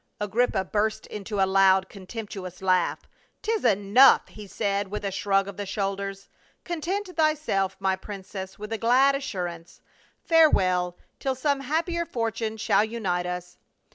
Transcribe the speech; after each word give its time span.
Agrippa 0.19 0.63
burst 0.65 1.05
into 1.05 1.39
a 1.39 1.45
loud 1.45 1.87
contemptuous 1.87 2.63
laugh." 2.63 3.07
'Tis 3.43 3.63
enough," 3.63 4.27
he 4.29 4.47
said 4.47 4.87
with 4.87 5.05
a 5.05 5.11
shrug 5.11 5.47
of 5.47 5.57
the 5.57 5.65
shoulders;" 5.67 6.27
content 6.63 7.07
thyself, 7.15 7.77
my 7.79 7.95
princess, 7.95 8.57
with 8.57 8.71
the 8.71 8.79
glad 8.79 9.13
assurance. 9.13 9.79
Farewell, 10.23 10.97
till 11.19 11.35
some 11.35 11.59
happier 11.59 12.07
fortune 12.07 12.57
shall 12.57 12.83
unite 12.83 13.27
us." 13.27 13.59